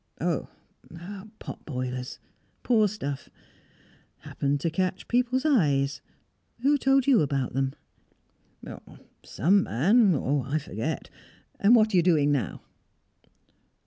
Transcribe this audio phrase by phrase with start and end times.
[0.19, 0.49] "Oh,
[1.37, 2.17] pot boilers!
[2.63, 3.29] Poor stuff.
[4.21, 6.01] Happened to catch people's eyes.
[6.63, 7.73] Who told you about them?"
[9.23, 11.11] "Some man I forget.
[11.59, 12.61] And what are you doing now?"